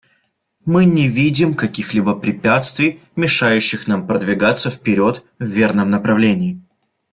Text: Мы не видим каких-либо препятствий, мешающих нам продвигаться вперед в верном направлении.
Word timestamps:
Мы 0.65 0.85
не 0.85 1.07
видим 1.07 1.53
каких-либо 1.53 2.15
препятствий, 2.15 2.99
мешающих 3.15 3.85
нам 3.85 4.07
продвигаться 4.07 4.71
вперед 4.71 5.23
в 5.37 5.43
верном 5.45 5.91
направлении. 5.91 6.59